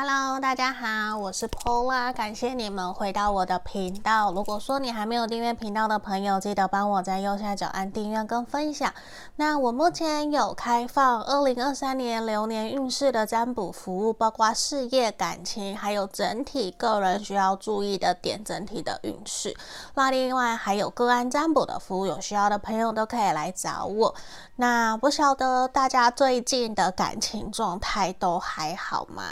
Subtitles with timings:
[0.00, 4.30] Hello，大家好，我是 Paula，感谢你们回到我的频道。
[4.30, 8.94] 如果说你还没有订阅频道的朋友，记得帮我在右下角按订阅跟分享。
[9.34, 19.56] 那我目前有开放二零二三年流年运势的占卜服务，包括事业、感情，还有整体个人需要注意的点，整体的运势。
[19.94, 24.14] 那另外还有个案占卜的服务，有需要的朋友都可以来找我。
[24.54, 29.24] 那不晓得大家最近的感情状态都还好吗？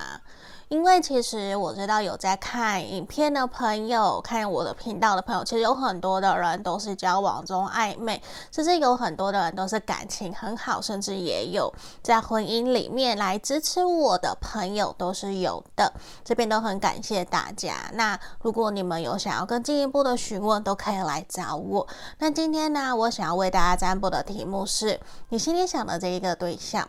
[0.69, 8.21] 因为其实我知道有在看影片的朋友，看我的频道的朋友，其实有很多的人都是交往中暧昧，
[8.51, 15.93] 甚至有很多的人都是感情很好，甚至也有在婚姻里面来支持我的朋友都是有的。
[16.25, 17.89] 这边都很感谢大家。
[17.93, 21.87] 那如果你们有想要更进一步的询问，都可以来找我。
[22.19, 26.89] 那今天呢，我想要为大家占卜的题目是你心里想的这一个对象。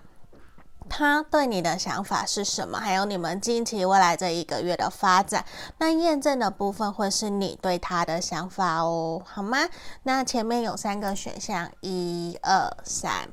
[0.89, 2.79] 他对你的想法是什么？
[2.79, 5.45] 还有你们近期未来这一个月的发展，
[5.77, 9.69] 那验证的部分会是你对他的想法哦，好吗？
[10.03, 13.29] 那前面有三个选项，一、二、三，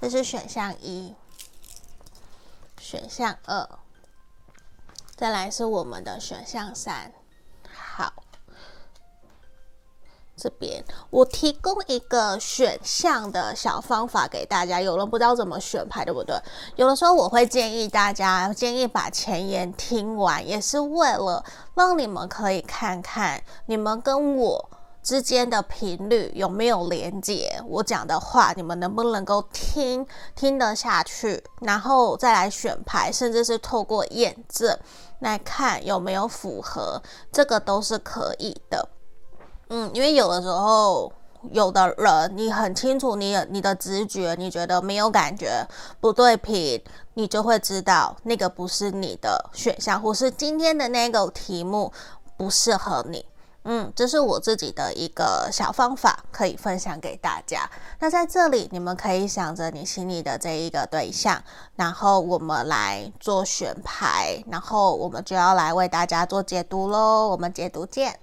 [0.00, 1.14] 这是选项一，
[2.78, 3.68] 选项二，
[5.16, 7.12] 再来是我们的选项三。
[7.72, 8.12] 好
[10.36, 16.36] 这边我提供一个选项的小方法给大家，有人不知道怎么选牌，对不对？
[16.76, 21.42] 有的时候我会建议大家，建议把前言听完，也是为了
[21.74, 24.68] 让你们可以看看你们跟我
[25.02, 34.76] 之间的频率有没有连接，我讲的话你们能不能够听听得下去，然后再来选牌，甚至是透过验证
[35.20, 37.00] 来看有没有符合，
[37.32, 38.86] 这个都是可以的。
[39.68, 41.12] 嗯，因为有的时候，
[41.50, 45.66] 有的人你很清楚你，你你的直觉，你觉得没有感觉
[46.00, 46.80] 不对频，
[47.14, 51.92] 你就会知道那个不是你的选项，或是今天的那个题目
[52.36, 53.26] 不适合你。
[53.68, 57.68] 嗯，这是我自己的一个小方法，可以分享给大家。
[57.98, 61.42] 那在这里，你们可以想着你心里的这一个对象，
[61.74, 67.26] 然后我们来做选牌，然后我们就要来为大家做解读喽。
[67.26, 68.20] 我们解读见。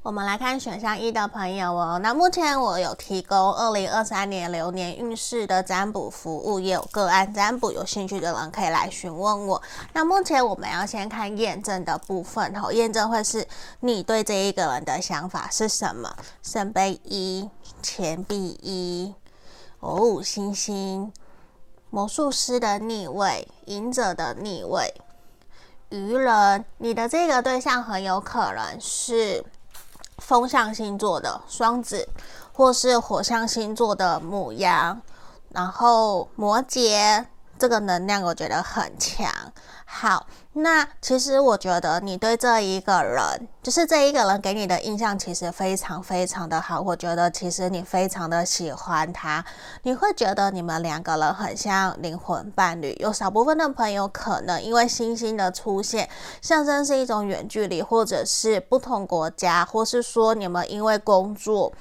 [0.00, 2.00] 我们来看选项一的朋友哦。
[2.02, 9.60] 那目前我有提供二零二三年流年运势的占卜服务，也有个案占卜，有兴趣的人可以来询问我。
[9.92, 13.46] 那目前我们要先看验证的部分哦，验证会是
[13.80, 16.10] 你对这一个人的想法是什么？
[16.42, 17.50] 圣杯一，
[17.82, 19.14] 钱币一，
[19.80, 21.12] 哦，星星，
[21.90, 24.94] 魔术师的逆位，隐者的逆位，
[25.90, 29.44] 愚人，你的这个对象很有可能是。
[30.18, 32.08] 风象星座的双子，
[32.52, 35.00] 或是火象星座的母羊，
[35.50, 37.24] 然后摩羯，
[37.56, 39.30] 这个能量我觉得很强。
[39.90, 46.78] 好，那其实我觉得你对这一个人，就是这一个人给你的印象其实非常非常的好。
[46.78, 49.42] 我觉得其实你非常的喜欢他，
[49.84, 52.94] 你会觉得你们两个人很像灵魂伴侣。
[53.00, 56.08] 有少部分的朋友可能因为星星的出现，
[56.42, 61.72] 象征是一种远距离，或者是不同国家，或是说你们因为工作。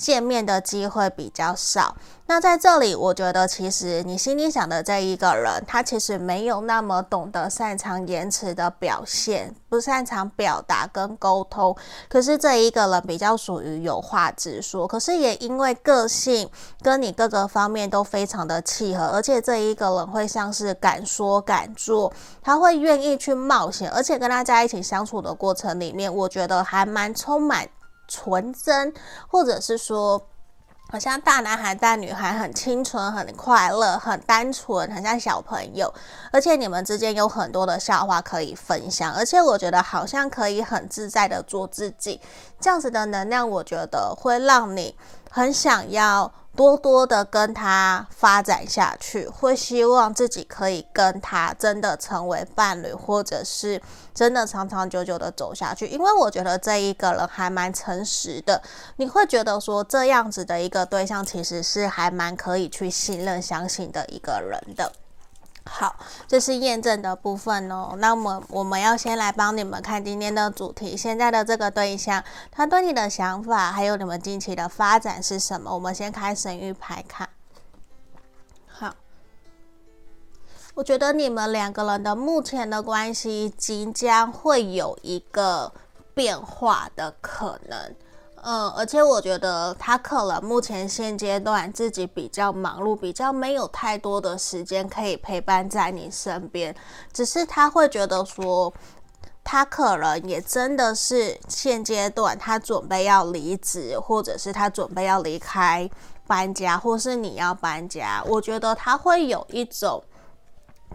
[0.00, 1.94] 见面的机会比较少。
[2.26, 11.76] 那在这里，我觉得其实你心里想的这一个人，他其实没有那么懂得擅长言辞的表现，不擅长表达跟沟通。
[12.08, 16.48] 可是这一个人比较属于有话直说，可是也因为个性
[16.80, 27.68] 跟你各个方面都非常的契合，而且这一个人会像是敢说敢做，他会愿意去冒险，而且跟他在一起相处的过程里面，我觉得还蛮充满。
[28.10, 28.92] 纯真，
[29.28, 30.20] 或者是说，
[30.90, 35.94] 好像大男孩、大女孩，很清纯、很快乐、很单纯，很像小朋友。
[36.32, 42.20] 而且你们之间有很多的笑话可以分享，而且我觉得好像可以很自在的做自己。
[42.60, 44.94] 这样子的能量，我觉得会让你
[45.30, 46.30] 很想要。
[46.60, 53.80] 多多的跟他发展下去，会希望自己可以跟他真的成为伴侣，或者是
[54.12, 55.86] 真的长长久久的走下去。
[55.86, 58.60] 因为我觉得这一个人还蛮诚实的，
[58.96, 64.92] 你会觉得说这样子的一个对象其实是还蛮可以去信任、相信的一个人的。
[65.80, 65.96] 好，
[66.28, 67.94] 这是验证的部分哦。
[67.96, 70.94] 那么我们要先来帮你们看今天的主题。
[70.94, 75.72] 现在的这个对象，他对你的想法，还有你们近期的发展是什么？
[75.72, 77.26] 我们先开神域牌看。
[78.66, 78.94] 好，
[80.74, 85.72] 我觉得你们两个人的目前的关系即将会有一个
[86.12, 87.94] 变化的可能。
[88.42, 96.74] 嗯，而且我觉得他可能目前现阶段自己比较忙碌，比较没有太多的时间可以陪伴在你身边。
[97.12, 98.72] 只是他会觉得说，
[99.44, 105.90] 他可能也真的是现阶段他准备要离职，或者是他准备要离开
[106.26, 108.24] 搬家，或是你要搬家。
[108.26, 110.02] 我觉得他会有一种，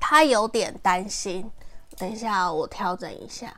[0.02, 1.52] 他有点担心。
[1.96, 3.54] 等一下，我调整一下。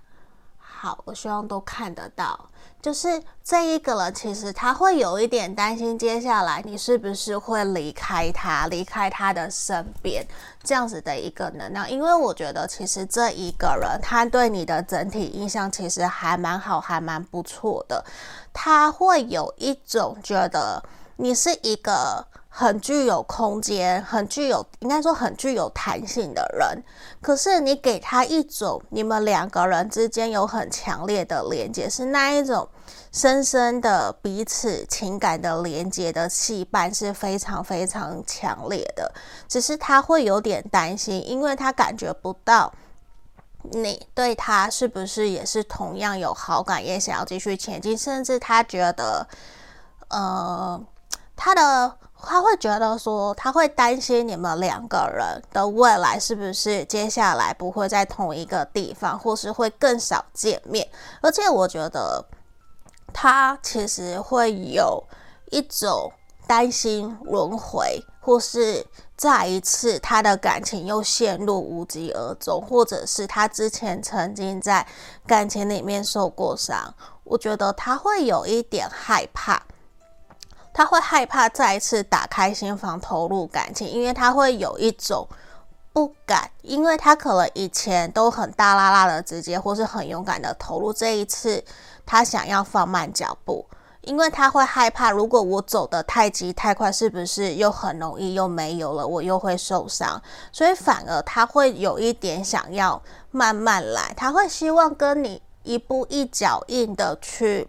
[0.58, 2.50] 好，我希望都看得到。
[2.82, 10.26] 就是这一个人，其实他会有一点担心，接下来你是不是会离开他，离开他的身边，
[10.64, 11.90] 这样子的一个能量。
[11.90, 18.04] 因为我觉得，其实这一个人他对你的整体印象其实还蛮好，还蛮不错的。
[18.54, 20.82] 他会有一种觉得
[21.18, 22.26] 你是一个。
[22.50, 26.84] 很具有空间，很具有，应该说很具有弹性的人。
[27.22, 32.68] 可是你给他一种，你们两个人之间有很强烈的连接，是那一种
[33.12, 39.14] 深深的彼此情感的连接的羁绊是非常非常强烈的。
[39.48, 42.74] 只是他会有点担心，因为他感觉不到
[43.62, 49.28] 你对他是不是也是同样有好感，也想要继续前进，甚至他觉得，
[50.08, 50.82] 呃，
[51.38, 51.98] 他的。
[52.20, 60.90] 他会觉得说，他会担心你们两个人的未来是不是接下来不会在同一个地方，或是会更少见面。
[61.22, 62.26] 而且我觉得
[63.14, 65.04] 他其实会有
[65.52, 66.12] 一种
[66.48, 68.84] 担心轮回，或是
[69.16, 74.86] 再一次他的感情又陷入无疾而终，或者是他之前曾经在
[75.28, 76.92] 感情里面受过伤。
[77.24, 79.62] 我觉得他会有一点害怕。
[80.78, 85.28] 他会害怕再一次打开心房投入感情，因为他会有一种
[85.92, 91.64] 不敢，因为他可能以前都很大拉拉的直接，或是很勇敢的投入，这一次
[92.06, 93.66] 他想要放慢脚步，
[94.02, 100.22] 因为他会害怕，如果我走得太急太快，是不是又很容易又没有了，我又会受伤，
[100.52, 103.02] 所以反而他会有一点想要
[103.32, 107.68] 慢慢来，他会希望跟你一步一脚印的去。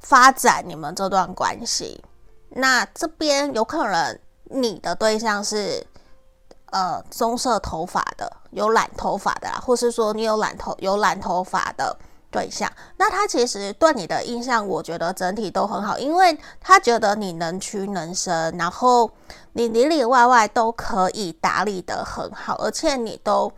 [0.00, 2.02] 发展你们这段关系，
[2.50, 5.86] 那这边有可能你的对象是
[6.70, 11.96] 呃棕色头发的，有染头发的啦，或是说你有染头有染头发的
[12.30, 19.10] 对象，那他其实对你的印象，我觉得整体都很好，因为他觉得你能屈能伸，然后
[19.52, 23.52] 你里里外外都可以打理得很好，而且你都。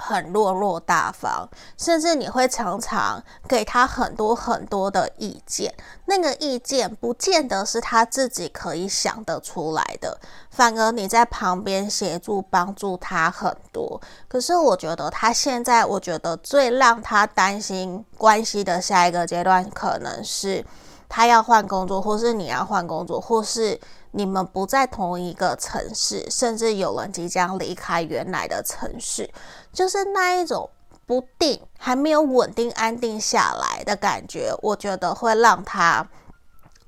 [0.00, 5.74] 很落落大方，甚至你会常常给他很多很多的意见。
[6.06, 10.18] 那个意见不见得是他自己可以想得出来的，
[10.50, 14.00] 反而你在旁边协助帮助他很多。
[14.26, 20.64] 可是我觉得他现在，我觉得最让他担心关系的下一个阶段，可能是
[21.08, 23.78] 他要换工作，或是你要换工作，或是。
[24.12, 29.30] 你们不在同一个城市，甚至有人即将离开原来的城市，
[29.72, 30.68] 就是那一种
[31.06, 36.06] 不定，还没有稳定安定下来的感觉，我觉得会让他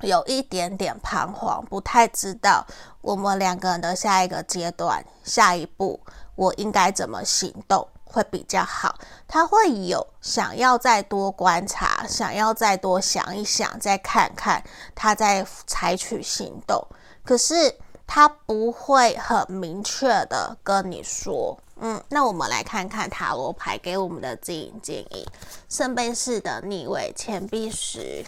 [0.01, 2.67] 有一点点彷徨，不太知道
[3.01, 6.01] 我们两个人的下一个阶段、下一步
[6.35, 8.99] 我应该怎么行动会比较好。
[9.29, 14.63] 他会有想要再多观察，想要再多想一想，再看看，
[14.95, 16.85] 他再采取行动。
[17.25, 17.77] 可是
[18.07, 25.27] 他不会很明确的跟你说，嗯，那我们来看看塔罗牌给我们的指引建议：
[25.69, 28.25] 圣杯四的逆位，钱币十，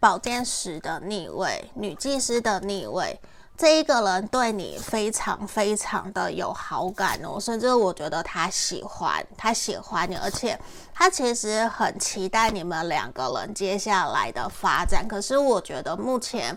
[0.00, 3.20] 宝剑十的逆位，女祭司的逆位。
[3.56, 10.58] 这一个人对你非常非常的有好感哦，甚至我觉得他喜欢，他喜欢你，而且
[10.94, 15.06] 他其实很期待你们两个人接下来的发展。
[15.08, 16.56] 可是我觉得目前。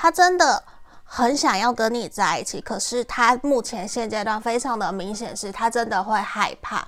[0.00, 0.62] 他真的
[1.02, 6.86] 很想要跟你在一起，可是他目前现阶段非常的明显是，他真的会害怕，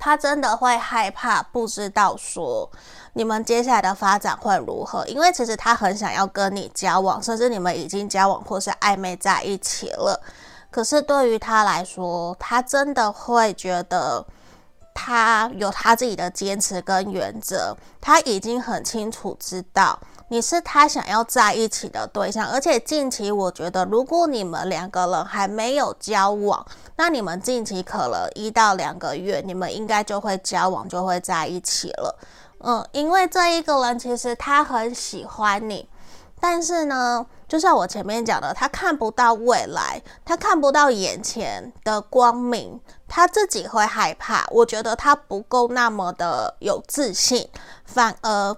[0.00, 2.68] 他真的会害怕，不知道说
[3.12, 10.20] 你们接下来的发展会如何，因为其实他很想要跟你交往，甚至你们已经交往或是暧昧在一起了，
[10.72, 14.26] 可是对于他来说，他真的会觉得
[14.92, 19.96] 他有他自己的坚持跟原则，他已经很清楚知道。
[20.32, 32.18] 你是他想要在一起的对象，而且近期我觉得，如果你们两个人还没有交往，那你们近期可能一到两个月，你们应该就会交往，就会在一起了。
[32.60, 35.86] 嗯，因为这一个人其实他很喜欢你，
[36.40, 42.80] 但是呢，就像我前面讲的，他看不到未来，他看不到眼前的光明。
[43.06, 47.46] 他自己会害怕，我觉得他不够那么的有自信，
[47.84, 48.56] 反而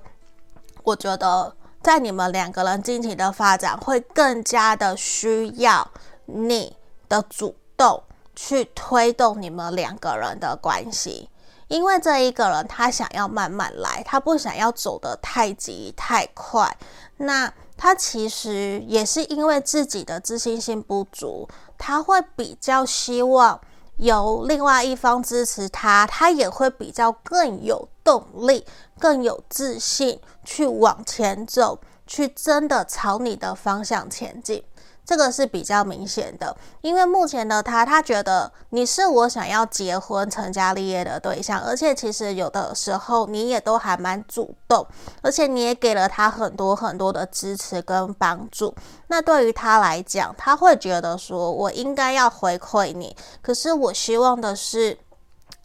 [0.84, 1.52] 我觉得
[1.84, 5.86] 在你们两个人近期的发展会更加的需要
[6.24, 6.74] 你
[7.10, 8.02] 的主动
[8.34, 11.28] 去推动你们两个人的关系，
[11.68, 16.74] 因为这一个人他想要慢慢来，他不想要走得太急太快，
[17.18, 23.60] 那他其实也是因为自己的自信心不足，他会比较希望。
[23.98, 28.64] 由另外一方支持他，他也会比较更有动力、
[29.00, 34.62] 更有自信去往前走，去真的朝你的方向前进。
[35.06, 44.86] 这个是比较明显的，因为目前的他，他觉得你是我想要结婚、成家立业的对象，而且其实有的时候你也都还蛮主动，
[45.20, 48.74] 而且你也给了他很多很多的支持跟帮助。
[49.08, 54.96] 那对于他来讲，他会觉得说，我应该要回馈你，可是我希望的是。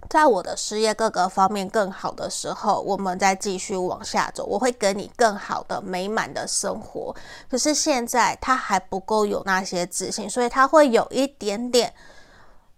[0.10, 4.44] 在我的事业各个方面更好的时候，我们再继续往下走。
[4.44, 7.16] 我会给你更好的美满的生活。
[7.48, 11.94] 可是现在他还不够有那些自信，所以他会有一点点，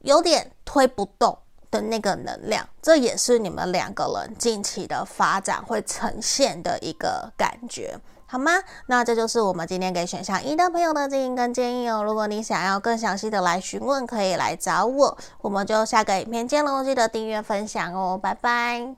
[0.02, 1.38] 有点推不动
[1.72, 2.68] 的那个能量。
[2.82, 7.98] 这也是你们两个人近期的发展会呈现的一个感觉。
[8.32, 8.64] 好吗？
[8.86, 12.02] 那这就是我们今天给选项一的朋友的建议跟建议哦。
[12.02, 15.18] 如果你想要更详细的来询问，可以来找我。
[15.42, 18.96] 我们就下个影片见喽，记得订阅分享哦，拜拜。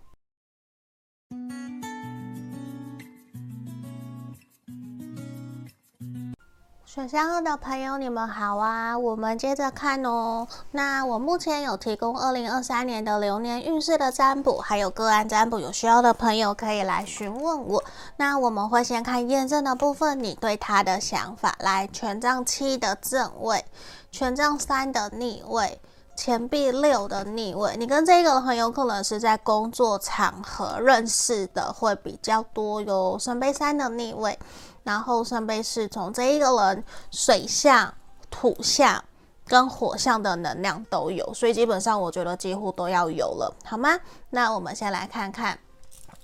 [6.94, 8.96] 选项二的朋友，你们好啊！
[8.96, 10.48] 我们接着看哦。
[10.70, 17.84] 那我目前有提供二零二三年的流年运势的占卜，还有个案占卜，有需要的朋友可以来询问我。
[18.18, 21.56] 那我们会先看验证的部分，你对他的想法。
[21.62, 23.66] 来，权杖七的正位，
[24.12, 25.82] 权杖三的逆位，
[26.16, 27.76] 钱币六的逆位。
[27.76, 33.18] 你跟这个很有可能是在工作场合认识的，会比较多哟。
[33.20, 34.38] 圣杯三的逆位。
[34.84, 37.94] 然后圣杯侍从这一个人，水象、
[38.30, 39.04] 土象
[39.48, 43.98] 跟火象的能量都有，所以基本上我觉得几乎都要有了，好吗？
[44.30, 45.58] 那我们先来看看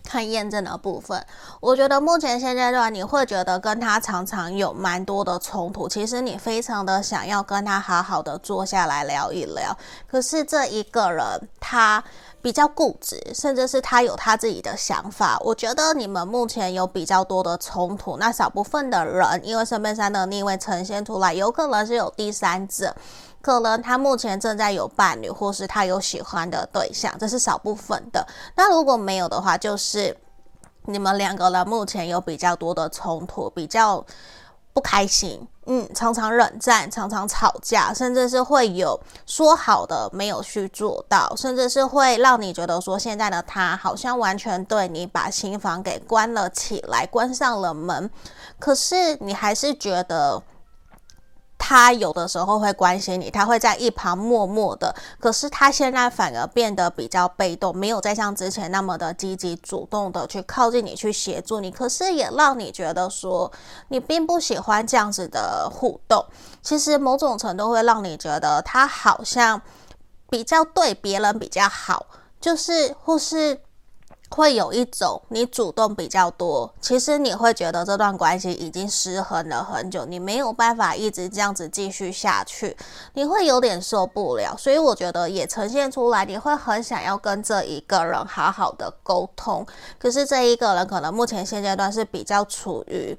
[0.03, 1.25] 看验证的部分。
[1.59, 12.03] 我觉得目前现阶段你会觉得跟他常常有蛮多的冲突，其实你非常的想要跟他好好的坐下来聊一聊，可是这一个人他。
[12.41, 15.37] 比较固执，甚至是他有他自己的想法。
[15.41, 18.17] 我觉得你们目前有比较多的冲突。
[18.17, 22.95] 那少部分的人，因为身边三的逆位呈现出来，有可能是有第三者，
[23.41, 28.25] 可能他目前正在有伴侣，或是他有喜欢的对象，这是少部分的。
[28.55, 30.17] 那如果没有的话，就是
[30.85, 34.05] 你们两个人目前有比较多的冲突，比较。
[34.79, 48.09] 不开心，嗯，常常冷战，常常吵架，甚至是会有说好的没有去做到，甚至是会让你觉得说，现在的他好像完全对你把心房给关了起来，关上了门，
[48.57, 50.41] 可是你还是觉得。
[51.59, 54.95] 他有的时候会关心你，他会在一旁默默的。
[55.19, 61.69] 可是他现在反而变得比较被动，没有再像之前那么的积极主动的去靠近你，去协助你。
[61.69, 63.51] 可是也让你觉得说，
[63.89, 66.25] 你并不喜欢这样子的互动。
[66.63, 69.61] 其实某种程度会让你觉得他好像
[70.29, 72.07] 比较对别人比较好，
[72.39, 73.59] 就是或是。
[74.29, 82.77] 会有一种你主动比较多，其实你会觉得这段关系已经失衡了很久，你没有办法一直这样子继续下去，
[83.13, 84.55] 你会有点受不了。
[84.57, 89.65] 所以我觉得也呈现出来，你会很想要跟这一个人好好的沟通，
[89.97, 93.17] 可是这一个人可能目前现阶段是比较处于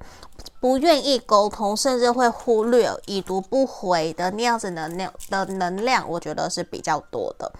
[0.59, 7.51] 不愿意沟通，甚至会忽略、已读不回的那样子能量的能量，我觉得是比较多的。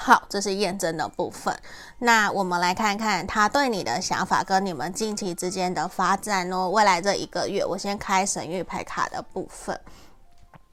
[0.00, 1.54] 好，这是验证的部分。
[1.98, 6.70] 那我们来看看他对你的想法跟你们近期之间的发展哦。
[6.70, 9.78] 未来这一个月，我先开神諭牌卡的部分。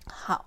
[0.06, 0.46] 好，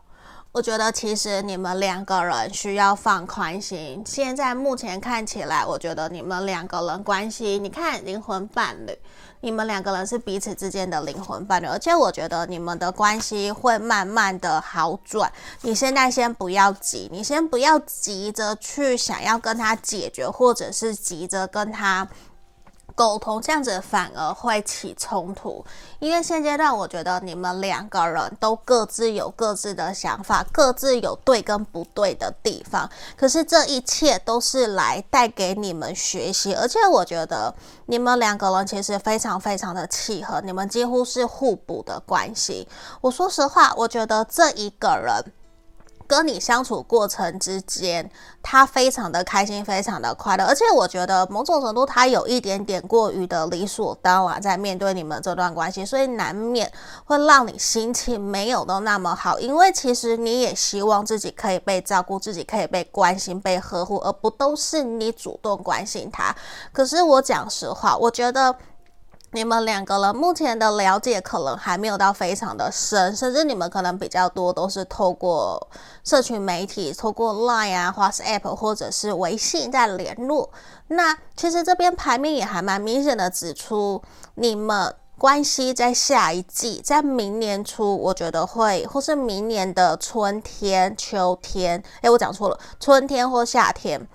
[0.53, 4.03] 我觉得其实你们两个人需要放宽心。
[4.07, 8.97] 现在目前看起来，我觉得你们两个人关系，你看灵魂伴侣。
[9.41, 15.33] 你们两个人是彼此之间的灵魂伴侣，而且我觉得你们的关系会慢慢的好转。
[15.63, 22.09] 你现在先不要急，你先不要急着去想要跟他解决，或者是急着跟他。
[22.99, 25.65] 沟通这样子反而会起冲突，
[26.01, 32.91] 因为现阶段我觉得你们两个人都各自有各自的想法，各自有对跟不对的地方。
[33.17, 37.55] 可是这一切都是来带给你们学习，而且我觉得
[37.87, 42.67] 你们两个人其实非常非常的契合，你们几乎是互补的关系。
[43.01, 45.33] 我说实话，我觉得这一个人。
[46.09, 48.11] 跟你相处过程之间，
[48.43, 56.73] 他非常的开心，非常的快乐，而且我觉得某种程度他有一点点过于的理所当然在面对你们这段关系，所以难免
[57.05, 66.35] 会让你心情没有都那么好，因为其实你也希望自己可以被照顾，自己可以被关心、被呵护，而不都是你主动关心他。
[66.73, 68.57] 可是我讲实话，我觉得。
[69.33, 75.69] 你们两个人目前的了解可能还没有到非常的深，甚至你们可能比较多都是透过
[76.03, 80.51] 社群媒体，透过 Line 啊、WhatsApp 或者是微信在联络。
[80.89, 84.03] 那其实这边牌面也还蛮明显的指出，
[84.37, 94.09] 你们关系在下一季，在明年初，我觉得会，或是明年的春天、秋天，诶，我讲错了，春天或夏天，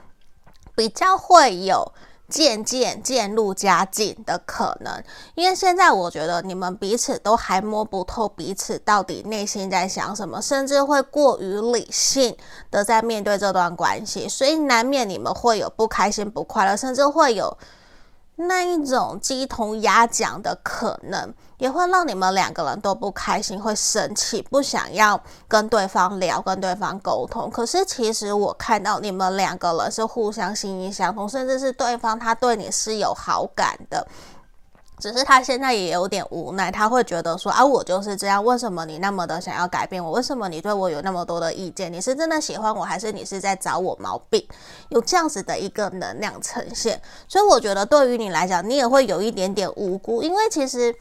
[0.75, 1.93] 比较会有。
[2.33, 5.03] 渐渐渐入佳境的可能，
[5.35, 12.35] 因为现在我觉得你们彼此都还摸不透彼此到底内心在想什么，甚至会过于理性
[12.71, 17.55] 的在面对这段关系，所以难免你们会有不开心、不快乐，甚至会有。
[18.35, 21.31] 那一种鸡同鸭讲的可能，
[21.63, 25.17] 也会让你们两个人都不开心，会生气，不想要
[25.47, 27.49] 跟对方聊，跟对方沟通。
[27.49, 34.05] 可是其实我看到你们两个人是互相心意相通，甚至是对方他对你是有好感的。
[34.99, 40.11] 只是他现在也有点无奈，他会觉得说啊，我就是这样，为什么你那么的想要改变我？
[40.11, 41.91] 为什么你对我有那么多的意见？
[41.91, 44.45] 你是真的喜欢我，还是你是在找我毛病？
[44.89, 50.93] 有这样子的一个能量呈现，所以我觉得对于你来讲，你也会有一点点无辜，因为其实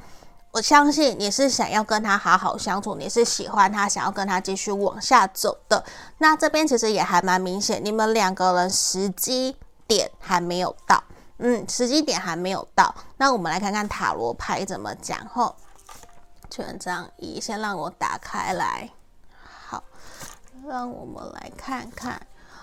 [0.53, 5.83] 我相信你是想要跟他好好相处，你是喜欢他，想要跟他继续往下走的。
[6.19, 9.57] 那这边其实也还蛮明显，你们两个人时机
[9.87, 11.03] 点还没有到。
[11.39, 12.95] 嗯，时机点还没有到。
[13.17, 15.19] 那我们来看看塔罗牌怎么讲。
[15.29, 15.57] 吼，
[16.51, 18.91] 权杖一，先让我打开来。
[19.41, 19.83] 好，
[20.69, 22.21] 让我们来看看。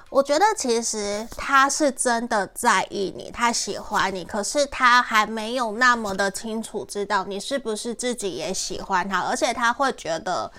[0.10, 10.52] 我觉得其实他是真的在意你，他喜欢你，可是他还没有那么的清楚知道你是不是自己也喜欢他，而且他会觉得。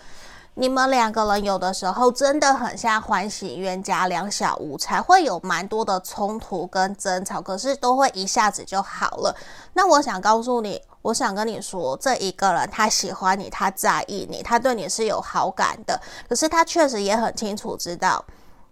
[0.54, 9.34] 你们两个人有的时候真的很像欢喜冤家，两小无猜，会有蛮多的冲突跟争吵，可是都会一下子就好了。
[9.74, 15.98] 那我想告诉你，我想跟你说，这一个人他喜欢你，他在意你，他对你是有好感的，
[16.28, 18.22] 可是他确实也很清楚知道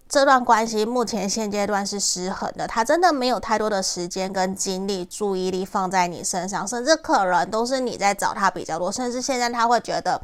[0.09, 10.21] 这段关系目前现阶段是失衡的，他真的没有太多的时间跟精力、注意力放在你身上，甚至可能都是你在找他比较多，甚至现在他会觉得。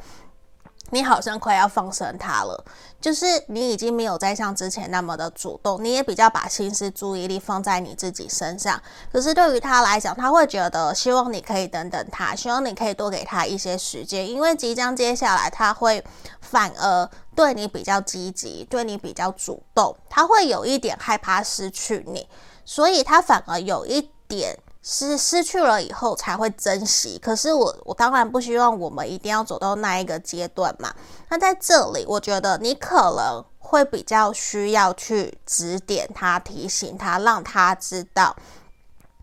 [0.91, 2.63] 你好像快要放生他了，
[3.01, 8.81] 就是你已经没有再像之前那么的主动，你也比较把心思、注意力放在你自己身上。
[9.11, 16.03] 可是对于他来讲，他会觉得希望你可以等等他，希望你可以多给他一些时间，因为即将接下来他会
[16.39, 22.27] 反而对你比较积极，对你比较主动，他会有一点害怕失去你，
[22.63, 24.57] 所以他反而有一点。
[24.87, 30.93] 是失去了以后才会珍惜，可是我我当然不希望我们一定要走到那一个阶段嘛。
[31.27, 38.35] 那在这里，我觉得你可能会比较需要去指点他、提醒他，让他知道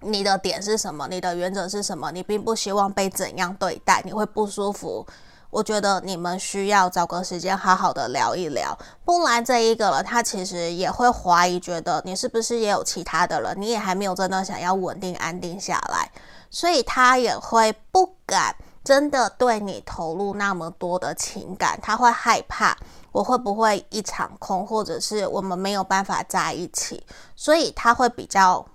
[0.01, 5.07] 你的点是什么，你的原则是什么，你并不希望被怎样对待，你会不舒服。
[5.53, 16.11] 我觉得你们需要找个时间好好的聊一聊，不然这一个了，他其实也会怀疑，觉得你是不是也有其他的人，你也还没有真的想要稳定安定下来，
[16.49, 22.75] 所以他也会不敢真的对你投入那么多的情感，他会害怕
[23.13, 28.67] 我会不会一场空，或者是我们没有办法在一起，所以他会比较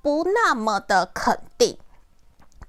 [0.00, 1.76] 不那么的肯定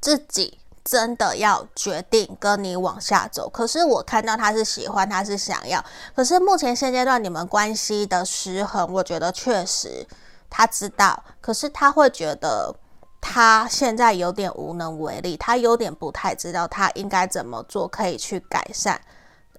[0.02, 0.60] 自己。
[0.84, 5.84] 真的要决定跟你往下走，可是我看到他是喜欢，他是想要，
[6.16, 10.06] 可是目前现阶段你们关系的失衡，我觉得确实
[10.50, 12.76] 他知道，可是他会觉得
[13.22, 19.00] 他现在有点无能为力，他有点不太知道他应该怎么做可以去改善，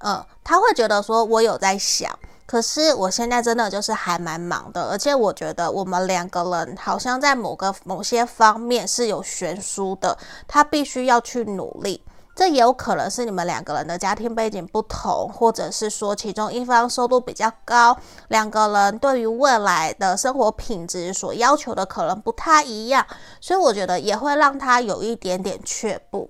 [0.00, 2.18] 嗯，他会觉得说我有在想。
[2.46, 12.02] 可是我现在真的就是还蛮忙的，而且我觉得我们两个人好像在某个某些方面是有悬殊的，他必须要去努力。
[12.36, 23.06] 这也有可能是你们两个人的家庭背景不同，或者是说其中一方收入比较高，两个人对于未来的生活品质所要求的可能不太一样，
[23.40, 26.28] 所以我觉得也会让他有一点点却步。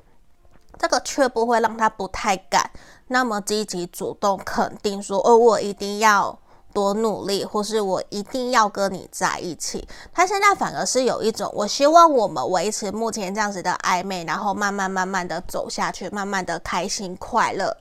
[0.77, 2.71] 这个却步会让他不太敢。
[3.09, 6.39] 那么积极主动肯定说，哦，我一定要
[6.73, 9.87] 多努力，或是我一定要跟你在一起。
[10.13, 17.77] 他现在反而是有一种，我希望我们维持目前这样子的暧昧，然后慢慢慢慢的走下去，慢慢的开心快乐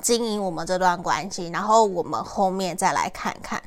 [0.00, 3.60] 经营我们这段关系，然后我们后面再来看看。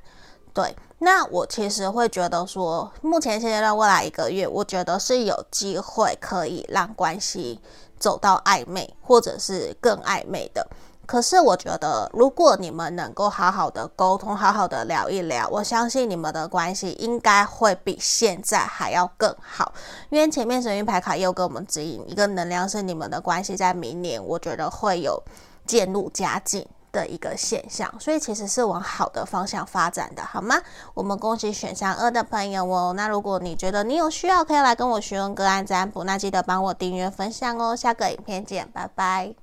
[0.54, 7.60] 对，那我其实会觉得说，目前现阶段未来一个月，我觉得是有机会可以让关系
[8.00, 10.68] 走到暧昧，或者是更暧昧的。
[11.08, 19.72] 可是我觉得，如果你们能够好好的沟通，好好的聊一聊，我相信你们的关系应该会比现在还要更好。
[20.10, 25.22] 因为前面神谕牌卡又给我们指引一个能量，是你们的关系在明年，我觉得会有
[25.68, 30.56] 渐入佳境的一个现象，所以其实是往好的方向发展的，好吗？
[30.94, 32.94] 我们恭喜选项二的朋友哦。
[32.96, 37.76] 那如果你觉得你有需要，可以来跟我询问个案占卜，那记得帮我订阅分享哦。
[37.76, 39.36] 下个影片见，拜拜。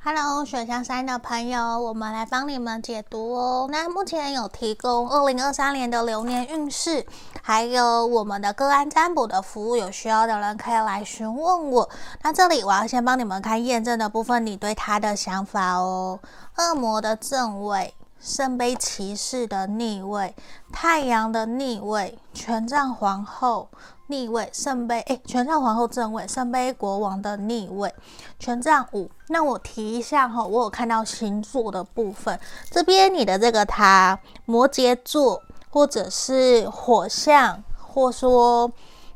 [0.00, 3.68] Hello，选项三的朋友，我们来帮你们解读哦。
[3.68, 7.04] 那目前有提供二零二三年的流年运势，
[7.42, 11.90] 还有我们的个案占卜的服务，有需要的人可以来询问我。
[12.22, 16.20] 那这里我要先帮你们看验证的部分，你对他的想法哦。
[16.56, 17.92] 恶魔的正位。
[18.20, 20.34] 圣杯骑士的逆位，
[20.72, 23.68] 太阳的逆位，权杖皇后
[24.08, 27.94] 逆位，圣杯诶，权杖皇后正位，圣杯国王的逆位，
[28.38, 29.10] 权杖五。
[29.28, 32.38] 那我提一下哈，我有看到星座的部分，
[32.70, 38.70] 这边你的这个他摩羯座，或者是火象，或说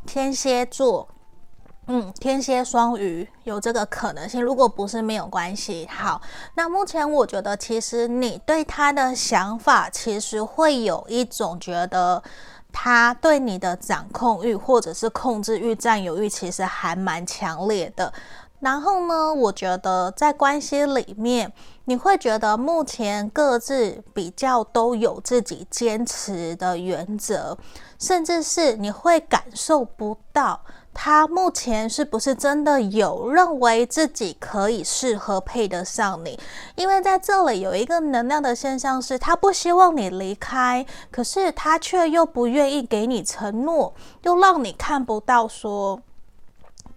[0.07, 1.09] 天蝎座。
[1.89, 5.87] 嗯，天蝎、双鱼有这个可能性，如果不是没有关系。
[5.91, 6.23] 好，
[6.55, 12.23] 那目前我觉得，其实你对他的想法，其实会有一种觉得
[12.73, 18.13] 他对你的掌控欲或者是控制欲、占有欲，其实还蛮强烈的。
[18.61, 21.53] 然后呢，我觉得在关系里面，
[21.85, 27.59] 你会觉得目前各自比较都有自己坚持的原则，
[27.99, 30.61] 甚至是你会感受不到。
[30.95, 36.39] 他目前是不是真的有认为自己可以适合配得上你？
[36.75, 46.01] 因为在这里有一个能量的现象是，他不希望你离开，可是他却又不愿意给你承诺，又让你看不到说。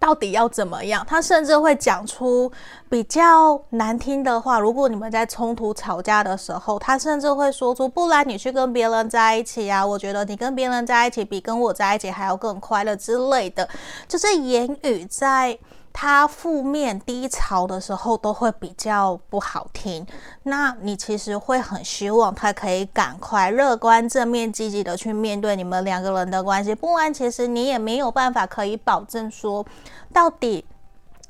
[0.06, 1.04] 到底要怎么样？
[1.04, 2.48] 他甚至会讲出
[2.88, 4.60] 比较难听的话。
[4.60, 9.84] 如果你们在冲突吵架的时候，他甚至会说出：“不然你去跟别人在一起啊！
[9.84, 13.68] 我觉得你跟别人在一起比跟我在一起还要更快乐之类的。”
[14.06, 15.58] 就是言语在。
[15.98, 20.06] 他负面低潮的时候都会比较不好听，
[20.42, 29.64] 那你其实会很希望他可以赶快乐观、正面、积极的去面对你们两个人的关系，不然其实你也没有办法可以保证说，
[30.12, 30.66] 到底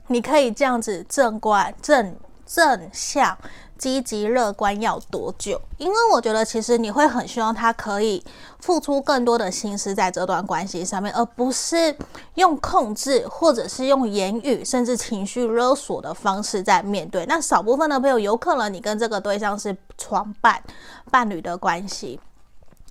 [0.08, 3.38] 你可以这样子正观、正正向。
[3.78, 5.60] 积极乐观要多久？
[5.78, 8.24] 因为我觉得其实你会很希望他可以
[8.58, 11.96] 付出更多的心思在这段关系上面，而不是
[12.34, 17.24] 用控制或者是用言语甚至情绪勒索的方式在面对。
[17.26, 20.62] 那少部分的朋友，有可能你跟这个对象是床伴、
[21.10, 22.18] 伴侣的关系，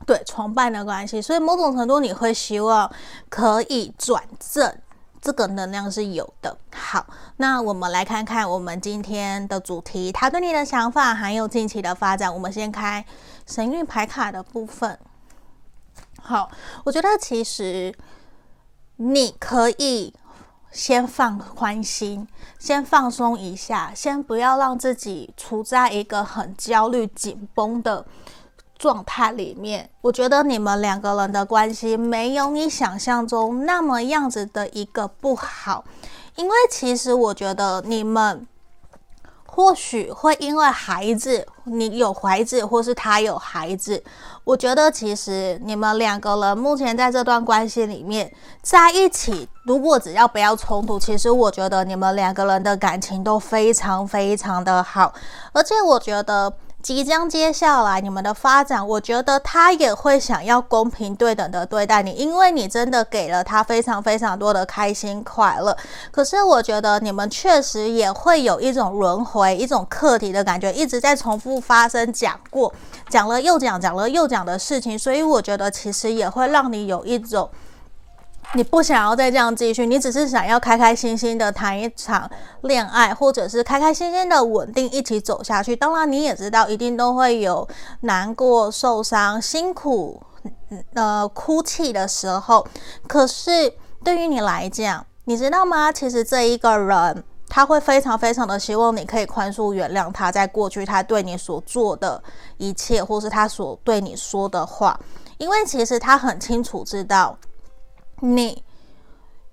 [0.05, 2.91] 对，床伴的关系，所以某种程度你会希望
[3.29, 4.71] 可以转正。
[5.25, 6.55] 这个能量是有的。
[6.71, 7.03] 好，
[7.37, 12.31] 那我们来看看我们今天的主题，他对你的想法还有近期的发展。
[12.31, 13.03] 我们先开
[13.47, 14.99] 神諭牌卡的部分。
[16.21, 16.51] 好，
[16.83, 17.91] 我觉得其实
[18.97, 20.13] 你可以
[20.71, 22.27] 先放宽心，
[22.59, 28.05] 先放松一下，先不要让自己处在一个很焦虑、紧绷的。
[28.77, 35.85] 状态里面，我觉得你们两个人的关系没有你想象中那么样子的一个不好，
[36.35, 38.45] 因为其实我觉得你们
[39.45, 44.03] 或许会因为孩子，你有孩子，或是他有孩子，
[44.43, 48.29] 我觉得其实你们两个人目前在这段关系里面
[48.61, 55.13] 在一起，如果只要不要冲突，其实我觉得你们两个人的感情都非常非常的好，
[55.53, 56.51] 而且我觉得。
[56.85, 65.75] 即将接下来你们的发展，我觉得他也会想要公平对等的对待你，因为你真的给了他非常非常多的开心快乐。
[66.11, 72.71] 可是我觉得你们确实也会有一种轮回、一种课题的感觉，一直在重复发生，讲过，
[73.09, 77.49] 讲了又讲，讲了又讲的事情，所以我觉得其实也会让你有一种。
[78.53, 82.29] 你不想要再这样继续，你只是想要开开心心的谈一场
[82.61, 85.75] 恋爱，或者是开开心心的稳定一起走下去。
[85.75, 87.67] 当然，你也知道一定都会有
[88.01, 90.21] 难过、受伤、辛苦、
[90.93, 92.65] 呃哭泣的时候。
[93.07, 93.73] 可是
[94.05, 95.91] 对于你来讲，你知道吗？
[95.91, 102.23] 其实这一个人他会非常非常的希望你可以宽恕、原谅他在过去他对你所做的
[102.57, 104.97] 一切，或是他所对你说的话，
[105.39, 107.37] 因为其实他很清楚知道。
[108.25, 108.63] 你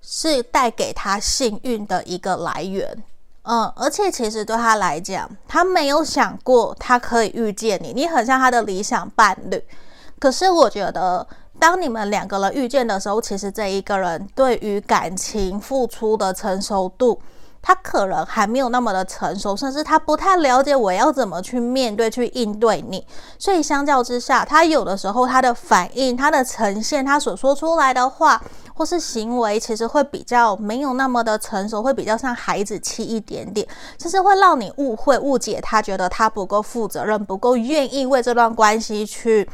[0.01, 3.05] 是带给他幸运的一个来源。
[3.45, 9.61] 嗯，而且其实对他来讲，他没有想过他可以遇见你，你很像他的理想伴侣。
[10.21, 11.27] 可是我觉得，
[11.59, 17.21] 当你们两个人遇见的时候，其实这一个人对于感情付出的成熟度，
[17.61, 23.05] 他可能还没有那么的成熟，甚至他不太了解我要怎么去面对、去应对你。
[23.41, 28.41] 所以相较之下，他有的时候他的反应、他的呈现、他所说出来的话。
[28.75, 33.67] 或是行为其实会比较没有那么的成熟，会比较像孩子气一点点，
[33.99, 39.49] 就是会让你误会、误解他，觉得他不够负责任，不够愿意为这段关系去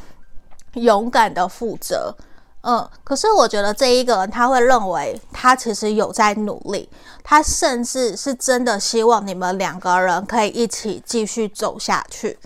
[0.74, 2.14] 勇敢的负责。
[2.62, 6.88] 嗯，可是我觉得这一个人他会认为他其实有在努力，
[7.22, 12.38] 他甚至是真的希望你们两个人可以一起继续走下去。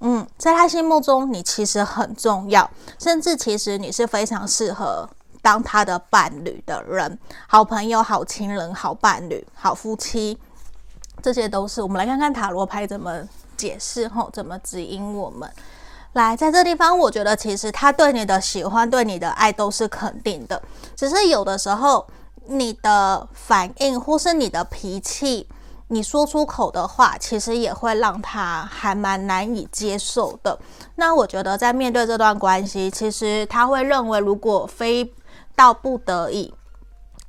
[0.00, 5.08] 嗯，在他心目中你其实很重要，甚至其实你是非常适合。
[5.42, 10.38] 当他的伴侣的人，好朋友、好亲人、好伴侣、好夫妻，
[11.22, 11.82] 这些都是。
[11.82, 13.20] 我们来看看塔罗牌怎么
[13.56, 15.50] 解释，吼，怎么指引我们。
[16.14, 20.60] 来，在这地方，我觉得其实他对你的喜欢、对你的爱都是肯定的，
[20.96, 22.04] 只是有的时候
[22.46, 25.46] 你的反应或是你的脾气，
[25.86, 30.58] 你说出口的话，其实也会让他还蛮难以接受的。
[30.96, 35.04] 那我觉得在面对这段关系，其实他会认为，如果非
[35.60, 36.54] 到不得已，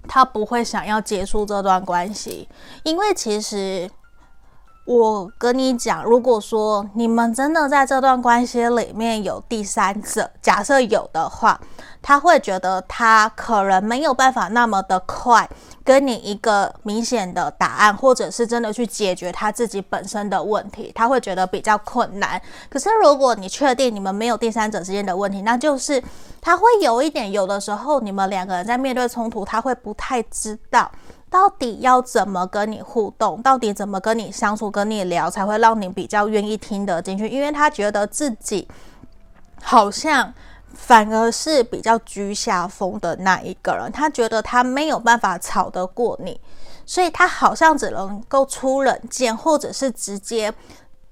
[0.07, 2.47] 他不会想要结束这段关系，
[2.83, 3.91] 因为其实
[4.85, 11.59] 我跟你讲，如果说你们真的在这段关系里面有第三者，假设有的话，
[12.01, 15.49] 他会觉得他可能没有办法那么的快。
[15.83, 22.39] 跟你一个明显的答案，或者是真的去解决他自己本身的问题，他会觉得比较困难。
[22.69, 26.01] 可是如果你确定你们没有第三者之间的问题，那就是
[26.39, 30.91] 他会有一点，有的时候你们两个人在面对冲突，他会不太知道
[31.29, 38.67] 到底要怎么跟你互动，到底怎么跟你相处、跟你聊，才会让你比较愿意听得进去，因为他觉得自己
[39.63, 40.33] 好像。
[40.73, 46.39] 反而是比较居下风的那一个人，他觉得他没有办法吵得过你，
[46.85, 50.53] 所以他好像只能够出冷箭，或者是直接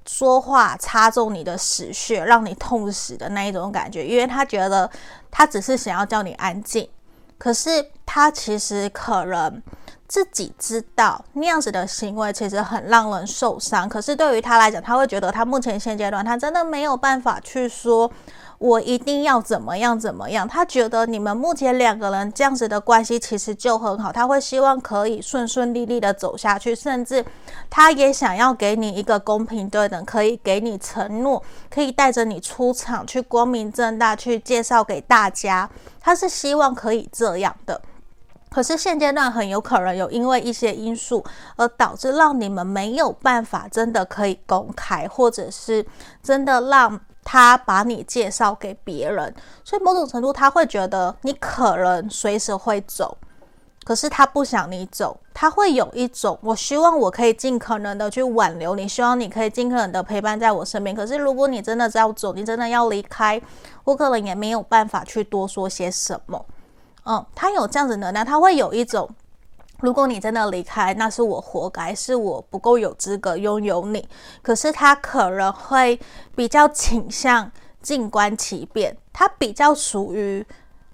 [0.05, 4.05] 说话插中你的死穴，让你痛死的那一种感觉。
[4.05, 4.89] 因为他觉得
[5.29, 6.89] 他只是想要叫你安静，
[7.37, 9.61] 可是他其实可能
[10.07, 13.87] 自己知道那样子的行为其实很让人受伤。
[13.87, 18.11] 可是对于他来讲，他会觉得他目前现阶段他真的没有办法去说。
[18.59, 20.45] 我一定要怎么样怎么样？
[20.45, 27.23] 他觉得你们目前两个人这样子的关系其实就很好，他会希望可以顺顺利利的走下去，甚至
[27.69, 35.69] 他也想要给你一个公平对等，可以给你承诺，可以带着你出场去光明正大去介绍给大家，
[36.01, 37.81] 他是希望可以这样的。
[38.49, 41.23] 可是现阶段很有可能有因为一些因素
[41.55, 45.85] 而导致让你们没有办法真的可以公开，或者是
[46.21, 46.99] 真的让。
[47.31, 49.31] 他把你介绍给别人，
[49.63, 53.15] 所以某种程度他会觉得你可能随时会走，
[53.83, 60.95] 可是他不想你走，他会有一种我希望我可以尽可能的去挽留你，希望你可以尽可能的陪伴在我身边。
[60.95, 63.39] 可是如果你真的要走，你真的要离开，
[63.83, 66.43] 我可能也没有办法去多说些什么。
[67.05, 69.07] 嗯，他有这样子能量，他会有一种。
[69.81, 74.07] 如果你真的离开，那是我活该，是我不够有资格拥有你。
[74.41, 75.99] 可是他可能会
[76.35, 77.49] 比较倾向
[77.81, 80.45] 静观其变，他比较属于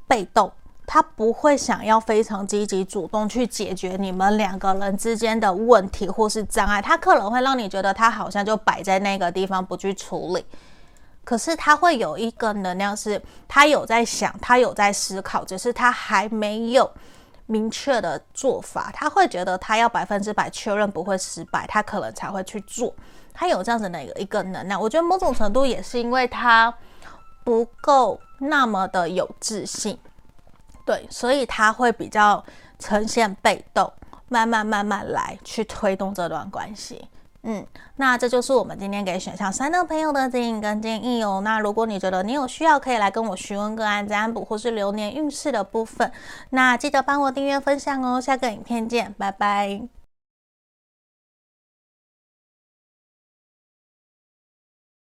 [0.07, 0.51] 被动，
[0.85, 6.79] 他不会想要非常积极主动去解决你们两个人之间的问题或是障碍。
[6.79, 10.45] 他可能会让你觉得他好像就摆在那个地方不去处理，
[11.23, 16.87] 可是他会有一个能量是，他有在想，他有在思考，只是他还没有。
[17.47, 22.93] 明确的做法，他会觉得他要百分之百确认不会失败，他可能才会去做。
[23.33, 26.73] 他有这样子的一个一个能量，我觉得某种程度也是因为他
[27.43, 29.99] 不够那么的有自信，
[30.85, 32.43] 对，所以他会比较
[32.79, 33.91] 呈现被动，
[34.29, 37.07] 慢慢慢慢来去推动这段关系。
[37.47, 37.63] 嗯，
[37.97, 41.41] 那这就是我们今天给选项三的朋友的指引跟建议哦。
[41.43, 46.11] 那如果你觉得你有需要，可以来跟我询问个案占卜或是流年运势的部分。
[46.49, 48.19] 那记得帮我订阅分享哦。
[48.19, 50.04] 下个影片见，拜拜。